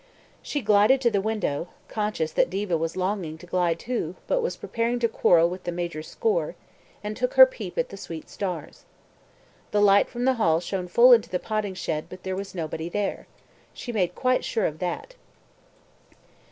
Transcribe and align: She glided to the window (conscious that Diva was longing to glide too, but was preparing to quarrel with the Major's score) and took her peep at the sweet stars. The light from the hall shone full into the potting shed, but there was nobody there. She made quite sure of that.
She 0.41 0.61
glided 0.63 0.99
to 1.01 1.11
the 1.11 1.21
window 1.21 1.67
(conscious 1.87 2.31
that 2.31 2.49
Diva 2.49 2.75
was 2.75 2.97
longing 2.97 3.37
to 3.37 3.45
glide 3.45 3.77
too, 3.77 4.15
but 4.25 4.41
was 4.41 4.57
preparing 4.57 4.97
to 4.97 5.07
quarrel 5.07 5.47
with 5.47 5.63
the 5.63 5.71
Major's 5.71 6.07
score) 6.07 6.55
and 7.03 7.15
took 7.15 7.35
her 7.35 7.45
peep 7.45 7.77
at 7.77 7.89
the 7.89 7.97
sweet 7.97 8.27
stars. 8.27 8.85
The 9.69 9.79
light 9.79 10.09
from 10.09 10.25
the 10.25 10.33
hall 10.41 10.59
shone 10.59 10.87
full 10.87 11.13
into 11.13 11.29
the 11.29 11.37
potting 11.37 11.75
shed, 11.75 12.07
but 12.09 12.23
there 12.23 12.35
was 12.35 12.55
nobody 12.55 12.89
there. 12.89 13.27
She 13.75 13.91
made 13.91 14.15
quite 14.15 14.43
sure 14.43 14.65
of 14.65 14.79
that. 14.79 15.13